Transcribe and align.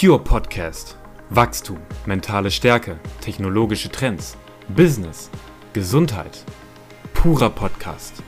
Pure 0.00 0.24
Podcast. 0.24 0.96
Wachstum, 1.28 1.76
mentale 2.06 2.50
Stärke, 2.50 2.98
technologische 3.20 3.90
Trends, 3.90 4.38
Business, 4.68 5.28
Gesundheit. 5.74 6.42
Purer 7.12 7.50
Podcast. 7.50 8.22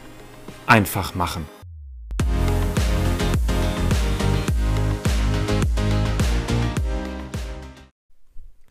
Einfach 0.67 1.15
machen. 1.15 1.47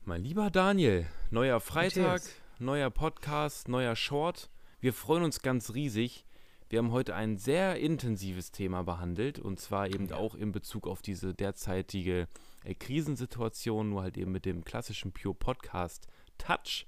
Mein 0.05 0.21
lieber 0.21 0.51
Daniel, 0.51 1.07
neuer 1.31 1.59
Freitag, 1.59 2.21
neuer 2.59 2.91
Podcast, 2.91 3.67
neuer 3.67 3.95
Short. 3.95 4.47
Wir 4.79 4.93
freuen 4.93 5.23
uns 5.23 5.41
ganz 5.41 5.73
riesig. 5.73 6.23
Wir 6.71 6.79
haben 6.79 6.93
heute 6.93 7.15
ein 7.15 7.35
sehr 7.35 7.81
intensives 7.81 8.53
Thema 8.53 8.81
behandelt 8.83 9.39
und 9.39 9.59
zwar 9.59 9.87
eben 9.87 10.09
auch 10.13 10.35
in 10.35 10.53
Bezug 10.53 10.87
auf 10.87 11.01
diese 11.01 11.33
derzeitige 11.33 12.29
äh, 12.63 12.73
Krisensituation, 12.75 13.89
nur 13.89 14.03
halt 14.03 14.17
eben 14.17 14.31
mit 14.31 14.45
dem 14.45 14.63
klassischen 14.63 15.11
Pure 15.11 15.35
Podcast 15.35 16.07
Touch. 16.37 16.87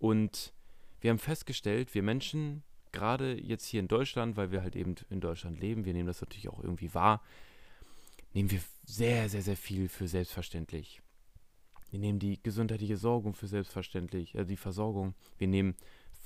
Und 0.00 0.52
wir 1.00 1.10
haben 1.10 1.20
festgestellt, 1.20 1.94
wir 1.94 2.02
Menschen, 2.02 2.64
gerade 2.90 3.40
jetzt 3.40 3.66
hier 3.66 3.78
in 3.78 3.86
Deutschland, 3.86 4.36
weil 4.36 4.50
wir 4.50 4.62
halt 4.62 4.74
eben 4.74 4.96
in 5.10 5.20
Deutschland 5.20 5.60
leben, 5.60 5.84
wir 5.84 5.92
nehmen 5.92 6.08
das 6.08 6.20
natürlich 6.20 6.48
auch 6.48 6.60
irgendwie 6.60 6.92
wahr, 6.92 7.22
nehmen 8.32 8.50
wir 8.50 8.60
sehr, 8.84 9.28
sehr, 9.28 9.42
sehr 9.42 9.56
viel 9.56 9.88
für 9.88 10.08
selbstverständlich. 10.08 11.02
Wir 11.92 12.00
nehmen 12.00 12.18
die 12.18 12.42
gesundheitliche 12.42 12.96
Sorgung 12.96 13.34
für 13.34 13.46
selbstverständlich, 13.46 14.34
äh, 14.34 14.44
die 14.44 14.56
Versorgung. 14.56 15.14
Wir 15.38 15.46
nehmen 15.46 15.76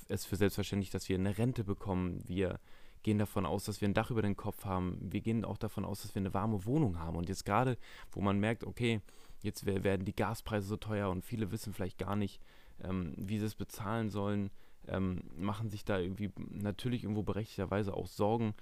es 0.09 0.25
für 0.25 0.37
selbstverständlich, 0.37 0.91
dass 0.91 1.09
wir 1.09 1.17
eine 1.17 1.39
Rente 1.39 1.65
bekommen. 1.65 2.23
Wir 2.27 2.61
gehen 3.03 3.19
davon 3.19 3.47
aus, 3.47 3.65
dass 3.65 3.81
wir 3.81 3.89
ein 3.89 3.95
Dach 3.95 4.11
über 4.11 4.23
den 4.23 4.37
Kopf 4.37 4.65
haben. 4.65 4.99
Wir 5.01 5.21
gehen 5.21 5.45
auch 5.45 5.59
davon 5.59 5.85
aus, 5.85 6.03
dass 6.03 6.15
wir 6.15 6.21
eine 6.21 6.35
warme 6.35 6.65
Wohnung 6.65 6.99
haben. 6.99 7.17
Und 7.17 7.29
jetzt 7.29 7.45
gerade, 7.45 7.79
wo 8.11 8.21
man 8.21 8.41
merkt, 8.41 8.65
okay, 8.65 9.01
jetzt 9.43 9.67
wer- 9.67 9.85
werden 9.85 10.05
die 10.05 10.17
Gaspreise 10.17 10.67
so 10.67 10.77
teuer 10.77 11.11
und 11.11 11.25
viele 11.25 11.53
wissen 11.53 11.73
vielleicht 11.73 11.99
gar 11.99 12.17
nicht, 12.17 12.41
ähm, 12.83 13.15
wie 13.17 13.39
sie 13.39 13.47
es 13.47 13.55
bezahlen 13.55 14.11
sollen, 14.11 14.51
ähm, 14.89 15.23
machen 15.37 15.69
sich 15.69 15.85
da 15.85 15.99
irgendwie 15.99 16.33
natürlich 16.51 17.05
irgendwo 17.05 17.23
berechtigterweise 17.23 17.95
auch 17.95 18.07
Sorgen 18.07 18.55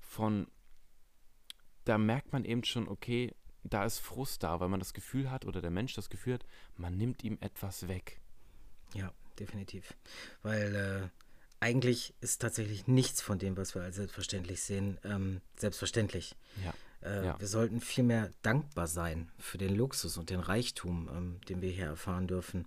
von, 0.00 0.46
da 1.84 1.98
merkt 1.98 2.32
man 2.32 2.44
eben 2.44 2.64
schon, 2.64 2.88
okay, 2.88 3.34
da 3.64 3.84
ist 3.84 3.98
Frust 3.98 4.42
da, 4.42 4.60
weil 4.60 4.68
man 4.68 4.80
das 4.80 4.94
Gefühl 4.94 5.30
hat 5.30 5.44
oder 5.44 5.60
der 5.60 5.70
Mensch 5.70 5.94
das 5.94 6.10
Gefühl 6.10 6.34
hat, 6.34 6.46
man 6.76 6.96
nimmt 6.96 7.24
ihm 7.24 7.38
etwas 7.40 7.88
weg. 7.88 8.20
Ja, 8.94 9.12
definitiv. 9.40 9.94
Weil 10.42 10.74
äh, 10.74 11.08
eigentlich 11.60 12.14
ist 12.20 12.40
tatsächlich 12.42 12.86
nichts 12.86 13.20
von 13.20 13.38
dem, 13.38 13.56
was 13.56 13.74
wir 13.74 13.82
als 13.82 13.96
selbstverständlich 13.96 14.62
sehen, 14.62 14.98
ähm, 15.04 15.40
selbstverständlich. 15.56 16.36
Ja. 16.64 16.74
Äh, 17.08 17.26
Ja. 17.26 17.40
Wir 17.40 17.48
sollten 17.48 17.80
vielmehr 17.80 18.30
dankbar 18.42 18.86
sein 18.86 19.30
für 19.38 19.58
den 19.58 19.74
Luxus 19.74 20.16
und 20.16 20.30
den 20.30 20.40
Reichtum, 20.40 21.08
ähm, 21.12 21.40
den 21.48 21.60
wir 21.62 21.70
hier 21.70 21.86
erfahren 21.86 22.26
dürfen. 22.26 22.66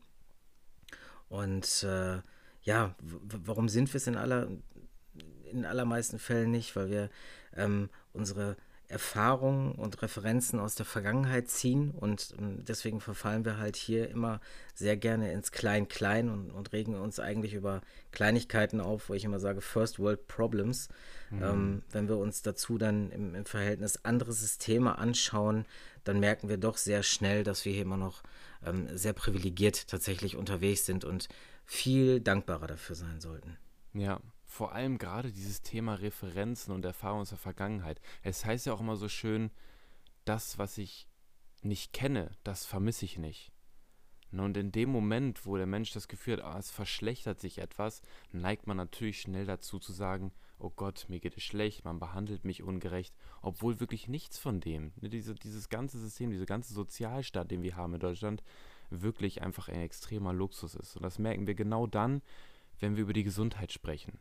Und 1.30 1.84
äh, 1.84 2.22
ja, 2.64 2.96
warum 3.00 3.70
sind 3.70 3.94
wir 3.94 3.98
es 3.98 4.08
in 4.08 4.16
aller 4.18 4.48
in 5.52 5.66
allermeisten 5.66 6.20
Fällen 6.20 6.52
nicht, 6.52 6.76
weil 6.76 6.90
wir 6.90 7.10
ähm, 7.56 7.90
unsere 8.12 8.58
Erfahrungen 8.90 9.74
und 9.74 10.02
Referenzen 10.02 10.60
aus 10.60 10.76
der 10.76 10.86
Vergangenheit 10.86 11.50
ziehen 11.50 11.92
und 11.92 12.34
ähm, 12.40 12.64
deswegen 12.66 13.02
verfallen 13.02 13.44
wir 13.44 13.58
halt 13.58 13.76
hier 13.76 14.10
immer 14.10 14.40
sehr 14.76 14.96
gerne 14.96 15.34
ins 15.34 15.52
Klein-Klein 15.52 16.30
und, 16.30 16.52
und 16.52 16.72
regen 16.72 16.96
uns 16.96 17.20
eigentlich 17.20 17.54
über 17.54 17.82
Kleinigkeiten 18.12 18.80
auf, 18.80 19.10
wo 19.10 19.14
ich 19.14 19.26
immer 19.26 19.40
sage, 19.40 19.60
First 19.60 20.00
World 20.00 20.28
Problems. 20.28 20.88
Ähm, 21.32 21.84
wenn 21.92 22.08
wir 22.08 22.18
uns 22.18 22.42
dazu 22.42 22.78
dann 22.78 23.12
im, 23.12 23.36
im 23.36 23.46
Verhältnis 23.46 24.00
andere 24.04 24.32
Systeme 24.32 24.98
anschauen, 24.98 25.66
dann 26.06 26.22
merken 26.22 26.48
wir 26.48 26.58
doch 26.58 26.78
sehr 26.78 27.04
schnell, 27.04 27.44
dass 27.44 27.66
wir 27.66 27.74
hier 27.74 27.82
immer 27.82 27.98
noch 27.98 28.24
ähm, 28.66 28.88
sehr 28.96 29.14
privilegiert 29.14 29.90
tatsächlich 29.90 30.38
unterwegs 30.38 30.86
sind 30.86 31.04
und 31.04 31.28
viel 31.66 32.22
dankbarer 32.22 32.68
dafür 32.68 32.96
sein 32.96 33.20
sollten. 33.20 33.58
Ja, 33.94 34.22
vor 34.48 34.72
allem 34.74 34.98
gerade 34.98 35.32
dieses 35.32 35.62
Thema 35.62 35.96
Referenzen 35.96 36.74
und 36.74 36.86
Erfahrungen 36.86 37.22
aus 37.22 37.30
der 37.30 37.38
Vergangenheit. 37.38 38.02
Es 38.24 38.46
heißt 38.46 38.66
ja 38.66 38.74
auch 38.74 38.80
immer 38.80 38.96
so 38.96 39.10
schön, 39.10 39.52
das, 40.26 40.58
was 40.58 40.78
ich 40.78 41.08
nicht 41.62 41.94
kenne, 41.94 42.32
das 42.44 42.66
vermisse 42.66 43.06
ich 43.06 43.18
nicht. 43.18 43.52
Ne, 44.32 44.44
Und 44.44 44.58
in 44.58 44.72
dem 44.72 44.90
Moment, 44.90 45.46
wo 45.46 45.58
der 45.58 45.66
Mensch 45.66 45.92
das 45.92 46.08
Gefühl 46.08 46.38
hat, 46.38 46.44
ah, 46.44 46.58
es 46.58 46.72
verschlechtert 46.72 47.40
sich 47.40 47.60
etwas, 47.60 48.02
neigt 48.32 48.68
man 48.68 48.78
natürlich 48.78 49.22
schnell 49.22 49.46
dazu 49.46 49.80
zu 49.80 49.92
sagen, 49.92 50.32
oh 50.60 50.70
Gott, 50.70 51.06
mir 51.08 51.20
geht 51.20 51.38
es 51.38 51.44
schlecht, 51.44 51.86
man 51.86 52.00
behandelt 52.00 52.44
mich 52.44 52.64
ungerecht, 52.64 53.14
obwohl 53.42 53.80
wirklich 53.80 54.08
nichts 54.08 54.40
von 54.40 54.60
dem, 54.60 54.92
ne, 55.02 55.10
diese, 55.10 55.36
dieses 55.36 55.70
ganze 55.70 56.00
System, 56.00 56.32
dieser 56.32 56.46
ganze 56.46 56.74
Sozialstaat, 56.74 57.52
den 57.52 57.64
wir 57.64 57.76
haben 57.76 57.94
in 57.94 58.00
Deutschland, 58.00 58.44
wirklich 58.90 59.42
einfach 59.42 59.68
ein 59.68 59.82
extremer 59.82 60.34
Luxus 60.34 60.74
ist. 60.74 60.96
Und 60.96 61.04
das 61.04 61.20
merken 61.20 61.48
wir 61.48 61.56
genau 61.56 61.86
dann, 61.86 62.22
wenn 62.80 62.96
wir 62.96 63.04
über 63.04 63.14
die 63.14 63.24
Gesundheit 63.24 63.72
sprechen. 63.72 64.20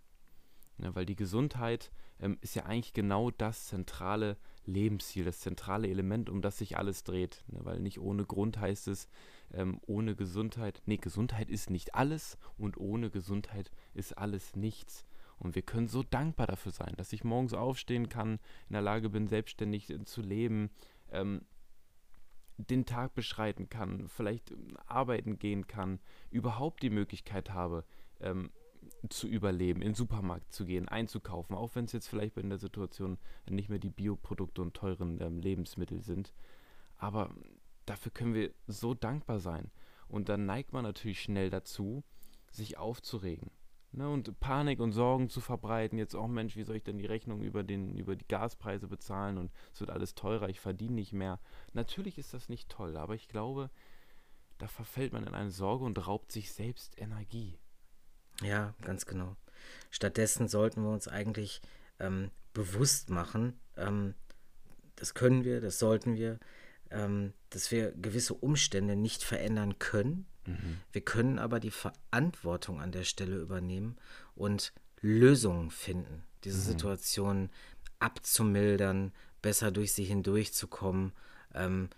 Ne, 0.78 0.94
weil 0.94 1.06
die 1.06 1.16
Gesundheit 1.16 1.91
ähm, 2.20 2.37
ist 2.41 2.54
ja 2.54 2.64
eigentlich 2.64 2.92
genau 2.92 3.31
das 3.31 3.66
zentrale 3.66 4.37
Lebensziel, 4.66 5.25
das 5.25 5.41
zentrale 5.41 5.88
Element, 5.88 6.28
um 6.28 6.42
das 6.42 6.59
sich 6.59 6.76
alles 6.76 7.03
dreht. 7.04 7.44
Ne, 7.48 7.60
weil 7.62 7.81
nicht 7.81 8.00
ohne 8.00 8.25
Grund 8.25 8.60
heißt 8.60 8.88
es, 8.88 9.09
ähm, 9.53 9.81
ohne 9.87 10.14
Gesundheit, 10.14 10.82
nee, 10.87 10.98
Gesundheit 10.98 11.50
ist 11.50 11.70
nicht 11.70 11.94
alles 11.94 12.38
und 12.59 12.76
ohne 12.76 13.10
Gesundheit 13.10 13.70
ist 13.94 14.19
alles 14.19 14.54
nichts. 14.54 15.06
Und 15.38 15.54
wir 15.54 15.62
können 15.62 15.88
so 15.88 16.03
dankbar 16.03 16.47
dafür 16.47 16.72
sein, 16.72 16.94
dass 16.97 17.12
ich 17.12 17.25
morgens 17.25 17.53
aufstehen 17.53 18.08
kann, 18.08 18.38
in 18.69 18.72
der 18.72 18.82
Lage 18.82 19.10
bin, 19.10 19.28
selbstständig 19.28 19.91
äh, 19.91 20.04
zu 20.04 20.20
leben, 20.20 20.70
ähm, 21.10 21.43
den 22.58 22.87
Tag 22.87 23.14
beschreiten 23.14 23.69
kann, 23.69 24.08
vielleicht 24.08 24.50
ähm, 24.50 24.76
arbeiten 24.87 25.38
gehen 25.38 25.66
kann, 25.66 26.00
überhaupt 26.31 26.82
die 26.82 26.91
Möglichkeit 26.91 27.50
habe, 27.50 27.84
ähm, 28.20 28.50
zu 29.08 29.28
überleben, 29.28 29.82
in 29.82 29.88
den 29.88 29.94
Supermarkt 29.94 30.52
zu 30.52 30.64
gehen, 30.64 30.88
einzukaufen, 30.88 31.54
auch 31.54 31.74
wenn 31.74 31.84
es 31.84 31.92
jetzt 31.92 32.08
vielleicht 32.08 32.36
in 32.36 32.48
der 32.48 32.58
Situation 32.58 33.18
nicht 33.48 33.68
mehr 33.68 33.78
die 33.78 33.90
Bioprodukte 33.90 34.62
und 34.62 34.74
teuren 34.74 35.20
ähm, 35.20 35.38
Lebensmittel 35.40 36.00
sind. 36.02 36.32
Aber 36.98 37.30
dafür 37.84 38.12
können 38.12 38.34
wir 38.34 38.52
so 38.66 38.94
dankbar 38.94 39.38
sein. 39.38 39.70
Und 40.08 40.28
dann 40.28 40.46
neigt 40.46 40.72
man 40.72 40.84
natürlich 40.84 41.20
schnell 41.20 41.50
dazu, 41.50 42.04
sich 42.50 42.78
aufzuregen. 42.78 43.50
Ne, 43.92 44.10
und 44.10 44.38
Panik 44.40 44.80
und 44.80 44.92
Sorgen 44.92 45.30
zu 45.30 45.40
verbreiten. 45.40 45.98
Jetzt 45.98 46.14
auch, 46.14 46.26
Mensch, 46.26 46.56
wie 46.56 46.64
soll 46.64 46.76
ich 46.76 46.82
denn 46.82 46.98
die 46.98 47.06
Rechnung 47.06 47.42
über, 47.42 47.62
den, 47.62 47.96
über 47.96 48.14
die 48.14 48.26
Gaspreise 48.28 48.88
bezahlen 48.88 49.38
und 49.38 49.50
es 49.72 49.80
wird 49.80 49.90
alles 49.90 50.14
teurer, 50.14 50.48
ich 50.50 50.60
verdiene 50.60 50.96
nicht 50.96 51.12
mehr. 51.12 51.40
Natürlich 51.72 52.18
ist 52.18 52.34
das 52.34 52.48
nicht 52.48 52.68
toll, 52.68 52.96
aber 52.96 53.14
ich 53.14 53.28
glaube, 53.28 53.70
da 54.58 54.68
verfällt 54.68 55.12
man 55.12 55.24
in 55.24 55.34
eine 55.34 55.50
Sorge 55.50 55.84
und 55.84 56.06
raubt 56.06 56.30
sich 56.30 56.52
selbst 56.52 57.00
Energie. 57.00 57.58
Ja, 58.42 58.74
ganz 58.82 59.06
genau. 59.06 59.36
Stattdessen 59.91 60.48
sollten 60.48 60.82
wir 60.82 60.91
uns 60.91 61.08
eigentlich 61.08 61.60
ähm, 61.98 62.30
bewusst 62.52 63.10
machen, 63.10 63.58
ähm, 63.76 64.14
das 64.97 65.14
können 65.14 65.44
wir, 65.44 65.60
das 65.60 65.78
sollten 65.78 66.14
wir, 66.16 66.38
ähm, 66.91 67.32
dass 67.50 67.70
wir 67.70 67.92
gewisse 67.92 68.34
Umstände 68.34 68.96
nicht 68.96 69.22
verändern 69.22 69.78
können. 69.78 70.26
Wir 70.92 71.00
können 71.00 71.38
aber 71.38 71.58
die 71.58 71.72
Verantwortung 71.72 72.80
an 72.80 72.92
der 72.92 73.02
Stelle 73.02 73.36
übernehmen 73.36 73.96
und 74.36 74.72
Lösungen 75.00 75.70
finden, 75.70 76.22
diese 76.44 76.60
Situation 76.60 77.50
abzumildern, 77.98 79.12
besser 79.42 79.72
durch 79.72 79.92
sie 79.92 80.04
hindurchzukommen, 80.04 81.12
ähm, 81.52 81.91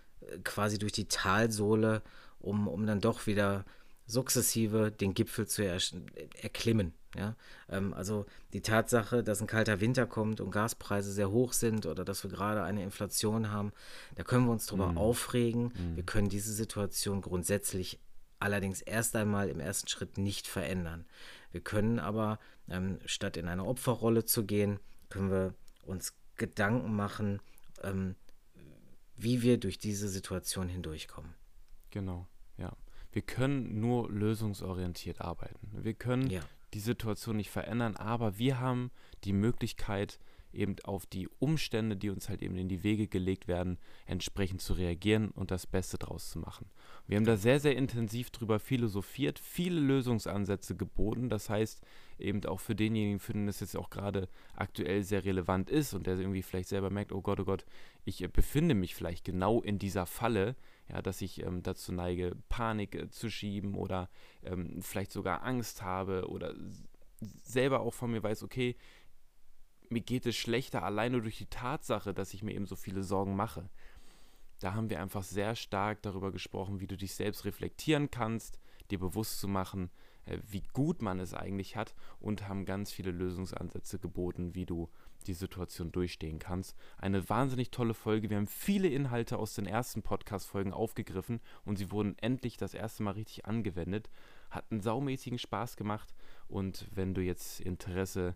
quasi 0.43 0.79
durch 0.79 0.93
die 0.93 1.07
Talsohle, 1.07 2.01
um, 2.39 2.67
um 2.67 2.85
dann 2.85 3.01
doch 3.01 3.27
wieder 3.27 3.65
sukzessive 4.09 4.91
den 4.91 5.13
Gipfel 5.13 5.47
zu 5.47 5.63
er 5.63 5.77
erklimmen. 6.41 6.93
Ja? 7.15 7.35
Ähm, 7.69 7.93
also 7.93 8.25
die 8.53 8.61
Tatsache, 8.61 9.23
dass 9.23 9.41
ein 9.41 9.47
kalter 9.47 9.79
Winter 9.79 10.05
kommt 10.05 10.41
und 10.41 10.51
Gaspreise 10.51 11.11
sehr 11.11 11.31
hoch 11.31 11.53
sind 11.53 11.85
oder 11.85 12.03
dass 12.03 12.23
wir 12.23 12.31
gerade 12.31 12.63
eine 12.63 12.83
Inflation 12.83 13.51
haben, 13.51 13.71
da 14.15 14.23
können 14.23 14.45
wir 14.45 14.51
uns 14.51 14.65
drüber 14.65 14.97
aufregen. 14.97 15.71
Wir 15.95 16.03
können 16.03 16.29
diese 16.29 16.53
Situation 16.53 17.21
grundsätzlich 17.21 17.99
allerdings 18.39 18.81
erst 18.81 19.15
einmal 19.15 19.49
im 19.49 19.59
ersten 19.59 19.87
Schritt 19.87 20.17
nicht 20.17 20.47
verändern. 20.47 21.05
Wir 21.51 21.61
können 21.61 21.99
aber, 21.99 22.39
ähm, 22.69 22.99
statt 23.05 23.37
in 23.37 23.47
eine 23.47 23.65
Opferrolle 23.65 24.25
zu 24.25 24.45
gehen, 24.45 24.79
können 25.09 25.29
wir 25.29 25.53
uns 25.83 26.13
Gedanken 26.35 26.95
machen, 26.95 27.41
ähm, 27.83 28.15
wie 29.17 29.41
wir 29.41 29.57
durch 29.57 29.77
diese 29.77 30.07
Situation 30.07 30.69
hindurchkommen. 30.69 31.33
Genau. 31.91 32.27
Wir 33.11 33.21
können 33.21 33.79
nur 33.79 34.09
lösungsorientiert 34.11 35.21
arbeiten. 35.21 35.69
Wir 35.83 35.93
können 35.93 36.29
Ja. 36.29 36.41
die 36.73 36.79
Situation 36.79 37.37
nicht 37.37 37.49
verändern, 37.49 37.95
aber 37.95 38.37
wir 38.37 38.59
haben 38.59 38.91
die 39.23 39.33
Möglichkeit, 39.33 40.19
eben 40.51 40.75
auf 40.83 41.05
die 41.05 41.27
Umstände, 41.37 41.95
die 41.95 42.09
uns 42.09 42.27
halt 42.27 42.41
eben 42.41 42.55
in 42.57 42.69
die 42.69 42.81
Wege 42.83 43.07
gelegt 43.07 43.47
werden, 43.47 43.77
entsprechend 44.07 44.61
zu 44.61 44.73
reagieren 44.73 45.29
und 45.29 45.51
das 45.51 45.67
Beste 45.67 45.99
draus 45.99 46.31
zu 46.31 46.39
machen. 46.39 46.67
Wir 47.05 47.17
haben 47.17 47.25
da 47.25 47.37
sehr, 47.37 47.59
sehr 47.59 47.75
intensiv 47.75 48.31
drüber 48.31 48.59
philosophiert, 48.59 49.37
viele 49.37 49.79
Lösungsansätze 49.79 50.75
geboten. 50.75 51.29
Das 51.29 51.51
heißt, 51.51 51.81
eben 52.17 52.43
auch 52.45 52.59
für 52.59 52.75
denjenigen, 52.75 53.19
für 53.19 53.33
den 53.33 53.45
das 53.45 53.59
jetzt 53.59 53.77
auch 53.77 53.91
gerade 53.91 54.27
aktuell 54.55 55.03
sehr 55.03 55.23
relevant 55.23 55.69
ist 55.69 55.93
und 55.93 56.07
der 56.07 56.17
irgendwie 56.17 56.41
vielleicht 56.41 56.69
selber 56.69 56.89
merkt, 56.89 57.11
oh 57.11 57.21
Gott, 57.21 57.39
oh 57.39 57.45
Gott, 57.45 57.63
ich 58.03 58.23
äh, 58.23 58.27
befinde 58.27 58.73
mich 58.73 58.95
vielleicht 58.95 59.25
genau 59.25 59.61
in 59.61 59.77
dieser 59.77 60.07
Falle, 60.07 60.55
ja, 60.91 61.01
dass 61.01 61.21
ich 61.21 61.43
ähm, 61.43 61.63
dazu 61.63 61.91
neige, 61.91 62.35
Panik 62.49 62.95
äh, 62.95 63.09
zu 63.09 63.29
schieben 63.29 63.75
oder 63.75 64.09
ähm, 64.43 64.81
vielleicht 64.81 65.11
sogar 65.11 65.43
Angst 65.43 65.81
habe 65.83 66.27
oder 66.29 66.55
selber 67.43 67.81
auch 67.81 67.93
von 67.93 68.11
mir 68.11 68.23
weiß, 68.23 68.43
okay, 68.43 68.75
mir 69.89 70.01
geht 70.01 70.25
es 70.25 70.35
schlechter 70.35 70.83
alleine 70.83 71.21
durch 71.21 71.37
die 71.37 71.47
Tatsache, 71.47 72.13
dass 72.13 72.33
ich 72.33 72.43
mir 72.43 72.53
eben 72.53 72.65
so 72.65 72.75
viele 72.75 73.03
Sorgen 73.03 73.35
mache. 73.35 73.69
Da 74.59 74.73
haben 74.73 74.89
wir 74.89 75.01
einfach 75.01 75.23
sehr 75.23 75.55
stark 75.55 76.01
darüber 76.01 76.31
gesprochen, 76.31 76.79
wie 76.79 76.87
du 76.87 76.97
dich 76.97 77.13
selbst 77.13 77.45
reflektieren 77.45 78.11
kannst, 78.11 78.59
dir 78.91 78.99
bewusst 78.99 79.39
zu 79.39 79.47
machen, 79.47 79.89
äh, 80.25 80.37
wie 80.47 80.63
gut 80.73 81.01
man 81.01 81.19
es 81.19 81.33
eigentlich 81.33 81.75
hat 81.75 81.95
und 82.19 82.47
haben 82.47 82.65
ganz 82.65 82.91
viele 82.91 83.11
Lösungsansätze 83.11 83.99
geboten, 83.99 84.55
wie 84.55 84.65
du 84.65 84.89
die 85.29 85.33
Situation 85.33 85.91
durchstehen 85.91 86.39
kannst. 86.39 86.75
Eine 86.97 87.29
wahnsinnig 87.29 87.71
tolle 87.71 87.93
Folge. 87.93 88.29
Wir 88.29 88.37
haben 88.37 88.47
viele 88.47 88.89
Inhalte 88.89 89.37
aus 89.37 89.53
den 89.53 89.65
ersten 89.65 90.01
Podcast-Folgen 90.01 90.73
aufgegriffen 90.73 91.39
und 91.63 91.77
sie 91.77 91.91
wurden 91.91 92.17
endlich 92.17 92.57
das 92.57 92.73
erste 92.73 93.03
Mal 93.03 93.11
richtig 93.11 93.45
angewendet. 93.45 94.09
Hat 94.49 94.65
einen 94.71 94.81
saumäßigen 94.81 95.39
Spaß 95.39 95.77
gemacht 95.77 96.13
und 96.47 96.87
wenn 96.93 97.13
du 97.13 97.21
jetzt 97.21 97.61
Interesse 97.61 98.35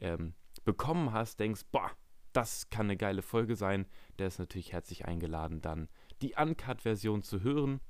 ähm, 0.00 0.34
bekommen 0.64 1.12
hast, 1.12 1.40
denkst, 1.40 1.62
boah, 1.72 1.90
das 2.32 2.68
kann 2.68 2.86
eine 2.86 2.96
geile 2.96 3.22
Folge 3.22 3.56
sein, 3.56 3.86
der 4.18 4.28
ist 4.28 4.38
natürlich 4.38 4.72
herzlich 4.72 5.06
eingeladen, 5.06 5.62
dann 5.62 5.88
die 6.20 6.34
Uncut-Version 6.34 7.22
zu 7.22 7.42
hören. 7.42 7.80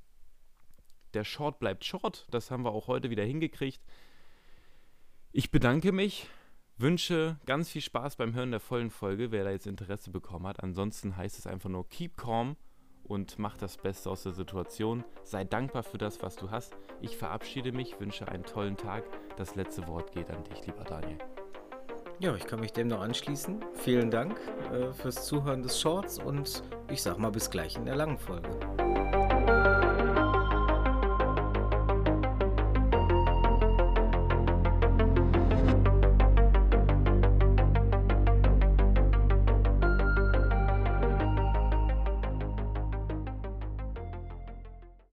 Der 1.13 1.25
Short 1.25 1.59
bleibt 1.59 1.83
Short, 1.83 2.25
das 2.31 2.49
haben 2.49 2.63
wir 2.63 2.71
auch 2.71 2.87
heute 2.87 3.09
wieder 3.09 3.23
hingekriegt. 3.23 3.81
Ich 5.31 5.51
bedanke 5.51 5.91
mich, 5.91 6.29
wünsche 6.79 7.37
ganz 7.45 7.69
viel 7.69 7.81
Spaß 7.81 8.15
beim 8.15 8.33
Hören 8.33 8.51
der 8.51 8.59
vollen 8.59 8.89
Folge, 8.89 9.31
wer 9.31 9.43
da 9.43 9.51
jetzt 9.51 9.67
Interesse 9.67 10.11
bekommen 10.11 10.47
hat. 10.47 10.63
Ansonsten 10.63 11.17
heißt 11.17 11.37
es 11.37 11.47
einfach 11.47 11.69
nur 11.69 11.87
keep 11.89 12.17
calm 12.17 12.55
und 13.03 13.39
mach 13.39 13.57
das 13.57 13.77
Beste 13.77 14.09
aus 14.09 14.23
der 14.23 14.33
Situation. 14.33 15.03
Sei 15.23 15.43
dankbar 15.43 15.83
für 15.83 15.97
das, 15.97 16.21
was 16.21 16.35
du 16.35 16.51
hast. 16.51 16.77
Ich 17.01 17.17
verabschiede 17.17 17.71
mich, 17.71 17.99
wünsche 17.99 18.27
einen 18.27 18.43
tollen 18.43 18.77
Tag. 18.77 19.03
Das 19.37 19.55
letzte 19.55 19.87
Wort 19.87 20.11
geht 20.11 20.29
an 20.29 20.43
dich, 20.45 20.65
lieber 20.65 20.83
Daniel. 20.83 21.17
Ja, 22.19 22.35
ich 22.35 22.45
kann 22.45 22.59
mich 22.59 22.73
dem 22.73 22.89
noch 22.89 23.01
anschließen. 23.01 23.63
Vielen 23.73 24.11
Dank 24.11 24.37
äh, 24.73 24.93
fürs 24.93 25.25
Zuhören 25.25 25.63
des 25.63 25.79
Shorts 25.79 26.19
und 26.19 26.63
ich 26.89 27.01
sag 27.01 27.17
mal 27.17 27.31
bis 27.31 27.49
gleich 27.49 27.77
in 27.77 27.85
der 27.85 27.95
langen 27.95 28.17
Folge. 28.17 28.49